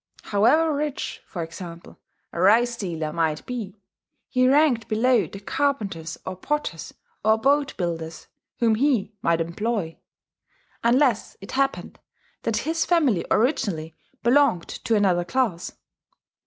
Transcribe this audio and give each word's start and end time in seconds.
However 0.23 0.73
rich, 0.73 1.21
for 1.27 1.43
example, 1.43 1.99
a 2.33 2.41
rice 2.41 2.75
dealer 2.75 3.13
might 3.13 3.45
be, 3.45 3.79
he 4.29 4.47
ranked 4.49 4.87
below 4.87 5.27
the 5.27 5.39
carpenters 5.39 6.17
or 6.25 6.35
potters 6.35 6.91
or 7.23 7.37
boat 7.37 7.77
builders 7.77 8.25
whom 8.57 8.73
he 8.73 9.13
might 9.21 9.39
employ, 9.41 9.99
unless 10.83 11.37
it 11.39 11.51
happened 11.51 11.99
that 12.41 12.57
his 12.65 12.83
family 12.83 13.23
originally 13.29 13.95
belonged 14.23 14.67
to 14.69 14.95
another 14.95 15.23
class. 15.23 15.71